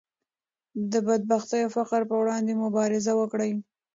د 0.91 0.93
بدبختۍ 1.07 1.59
او 1.65 1.71
فقر 1.77 2.01
پر 2.09 2.17
وړاندې 2.19 2.53
مبارزه 2.63 3.13
وکړئ. 3.17 3.51